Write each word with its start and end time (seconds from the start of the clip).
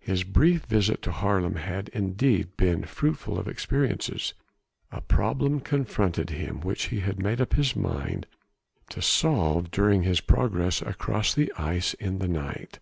His 0.00 0.24
brief 0.24 0.64
visit 0.64 1.02
to 1.02 1.12
Haarlem 1.12 1.54
had 1.54 1.88
indeed 1.90 2.56
been 2.56 2.82
fruitful 2.82 3.38
of 3.38 3.46
experiences. 3.46 4.34
A 4.90 5.00
problem 5.00 5.60
confronted 5.60 6.30
him 6.30 6.58
which 6.62 6.86
he 6.86 6.98
had 6.98 7.22
made 7.22 7.40
up 7.40 7.52
his 7.52 7.76
mind 7.76 8.26
to 8.90 9.00
solve 9.00 9.70
during 9.70 10.02
his 10.02 10.20
progress 10.20 10.82
across 10.82 11.32
the 11.32 11.52
ice 11.56 11.94
in 11.94 12.18
the 12.18 12.26
night. 12.26 12.80